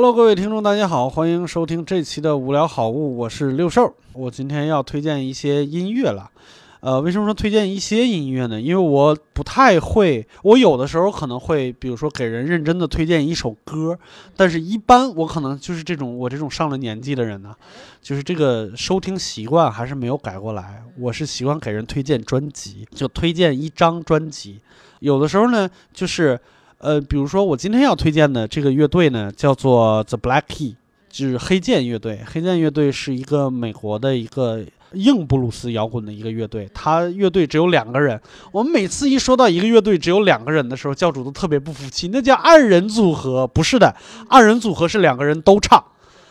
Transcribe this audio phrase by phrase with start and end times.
[0.00, 3.92] Hello，各位听众，大家好，欢迎收听这期的无聊好物，我是六兽。
[4.12, 6.30] 我今天要推荐一些音乐了。
[6.78, 8.60] 呃，为什么说推荐一些音乐呢？
[8.60, 13.98] 因为我不太会，我有的时候可能会，比如说给人认真的推荐一首歌，
[14.36, 17.52] 但是一般我可能就是这种我这种上了年纪的人呢，
[18.00, 20.80] 就是这个收听习惯还是没有改过来。
[20.96, 24.60] 我是习惯给人推荐专辑，就推荐一张专辑。
[25.00, 26.38] 有的时候呢，就是
[26.78, 30.76] 呃，比如说我今天要推荐的这个乐队呢，叫做 The Black Key，
[31.08, 32.20] 就是黑键乐队。
[32.26, 34.64] 黑键乐队是一个美国的一个。
[34.94, 38.18] 硬布鲁斯摇滚的一个乐队，他乐队只有两个人。
[38.50, 43.46] 我们每次一说到一个乐队只有两个人的时候，教主都特别不服气，那叫二人组合。
[43.46, 43.94] 不是的，
[44.30, 45.84] 二人组合是两个人都唱。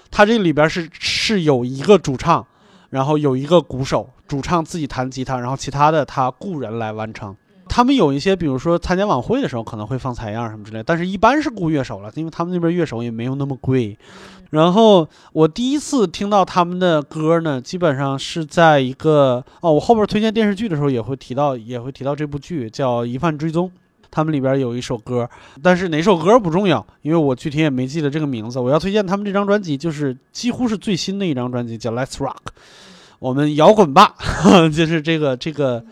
[0.10, 2.44] 他这里边是是有一个主唱，
[2.90, 7.38] 然后有一个鼓手，主唱自己弹吉他，然后其他的他雇人来完成。
[7.77, 13.96] 他们有一些，比如说参加晚会的时候可能会放采样什么之类，但是一般是雇乐手了，因为他们那边乐手也没有那么贵。
[14.49, 23.68] 然后我第一次听到他们的歌呢，基本上是在一个哦，我后边推荐电视剧的时候也会提到，也会提到这部剧叫《疑犯追踪》，
[24.09, 25.30] 他们里边有一首歌，
[25.62, 28.59] 但是哪首歌不重要，因为我具体也没记得这个名字。
[28.59, 32.32] 我要推荐他们这张专辑，就是几乎是最新的一张专辑，叫《Let's Rock》，
[33.20, 34.15] 我们摇滚吧，
[34.76, 35.85] 就是这个这个。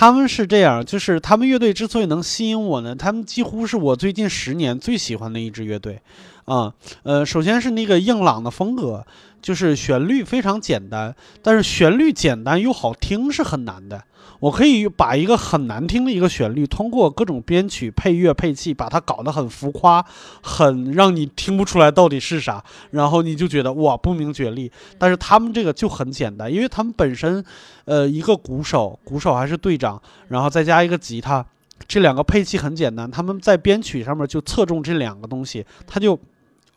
[0.00, 6.00] 他们是这样，就是他们乐队之所以能吸引我呢，他们几乎是我最近十年最喜欢的一支乐队，
[6.46, 9.06] 啊，呃，首先是那个硬朗的风格，
[9.40, 14.04] 就是旋律非常简单，但是旋律简单又好听是很难的。
[14.40, 20.02] 我可以把一个很难听的一个旋律，通过各种编曲、配乐、配器，把它搞得很浮夸，
[20.42, 24.72] 很让你听不出来到底是啥，然后你就觉得哇不明觉厉。
[24.96, 27.44] 但是他们这个就很简单，因为他们本身，
[27.84, 31.44] 呃，一个鼓手，鼓手还是队长，然后再加一个吉他，
[31.86, 36.18] 这两个配器很简单，他们在编曲上面就侧重这两个东西，它就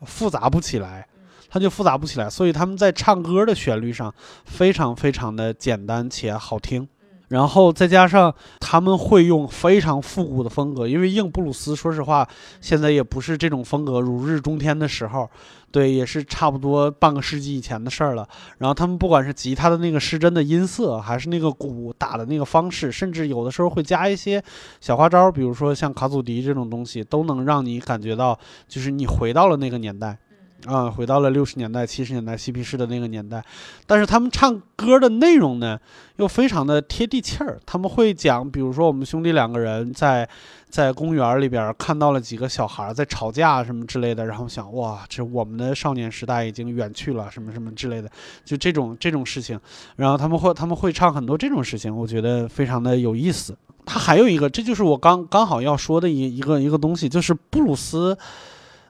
[0.02, 1.08] 复杂不起来，
[1.54, 2.28] 它就复杂不起来。
[2.28, 4.12] 所以他们在唱歌的旋律上
[4.44, 6.88] 非常非常的简单且好听。
[7.30, 12.28] 然后再加上他们会用非常复古的风格，因为硬布鲁斯，说实话，
[12.62, 15.28] 现在也不是这种风格如日中天的时候，
[15.72, 18.28] 对，也是差不多半个世纪以前的事儿了。
[18.60, 24.44] 然后他们不管是吉他的那个失真的音色，还是那个鼓打的那个方式，甚至有的时候会加一些
[24.80, 30.16] 小花招，比如说像卡祖笛这种东西，都能让你感觉到，就是你回到了那个年代。
[30.66, 33.44] 啊，回到了六十年代、七十年代嬉皮士的那个年代，
[33.86, 35.78] 但是他们唱歌的内容呢，
[36.16, 37.60] 又非常的贴地气儿。
[37.66, 40.28] 他们会讲，比如说我们兄弟两个人在
[40.70, 48.10] 在公园里边看到了几个小孩在吵架什么之类的，然后想哇，这我们的少年时代已经远去了，什么什么之类的，
[48.46, 49.60] 就这种这种事情。
[49.98, 53.54] 然后他们会他们会唱很多这种事情，我觉得非常的有意思。
[53.86, 58.18] 他还有一个，这就是我刚刚好要说的一一个一个东西，就是布鲁斯。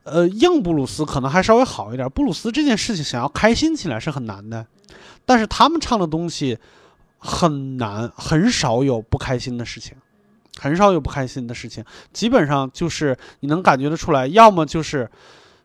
[0.04, 2.10] 呃，硬布鲁斯可能还稍微好一点。
[2.10, 4.68] 布鲁斯这件事情想要开心起来是很难的，
[5.26, 6.58] 但是他们唱的东西
[7.18, 9.96] 很难，很少有不开心的事情，
[10.60, 15.10] 很少有不开心的事情，基本上就是你能感觉得出来，要么就是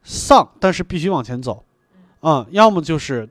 [0.04, 1.65] 丧，但是必须往前走，
[2.20, 3.28] 嗯，要么就是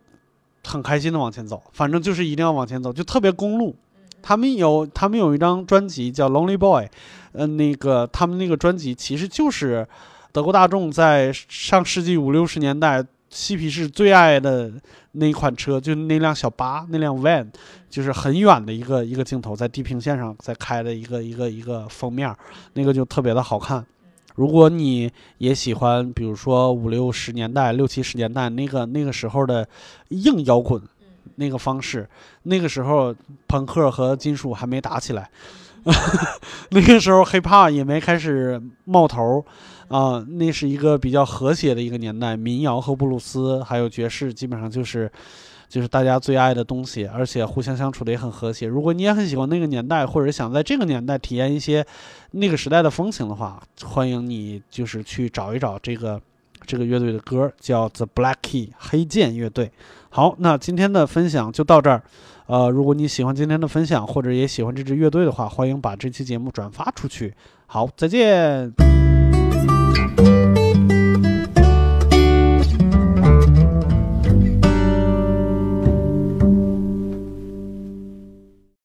[0.66, 3.74] 很开心的往前走，反正就是一定要往前走，就特别公路。
[4.22, 6.84] 他们有他们有一张专辑叫《Lonely Boy》，
[7.32, 9.88] 呃，那个他们那个专辑其实就是。
[10.32, 14.72] 德国大众在上世纪五六十年代，嬉皮士最爱的
[15.14, 17.48] 那款车，就那辆小巴，那辆 van，
[17.90, 22.34] 就是很远的一个一个镜头，在地平线上在开的一个一个一个封面，
[22.74, 23.86] 那个就特别的好看。
[24.36, 29.68] 如果你也喜欢，比如说五六十年代、六七十年代那个那个时候的
[30.10, 30.80] 硬摇滚
[31.36, 32.08] 那个方式，
[32.44, 33.16] 那个时候
[33.48, 35.28] 朋克和金属还没打起来，
[36.72, 39.46] 那个时候 hiphop 也没开始冒头。
[39.90, 45.10] 啊，那是一个比较和谐的一个年代，民谣和布鲁斯还有爵士，基本上就是，
[45.70, 48.68] 就是大家最爱的东西，而且互相相处的也很和谐。
[48.68, 51.86] 如果你也很喜欢那个年代，或者想在这个年代体验一些
[52.32, 56.22] 那个时代的风情的话，欢迎你就是去找一找这个
[56.66, 59.72] 这个乐队的歌，叫 The Black Key 黑键乐队。
[60.10, 62.04] 好，那今天的分享就到这儿。
[62.48, 67.34] 呃，如果你喜欢今天的分享，或者也喜欢这支乐队的话，欢迎把这期节目转发出去。
[67.66, 69.07] 好，再见。